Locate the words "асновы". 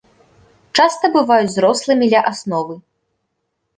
2.33-2.75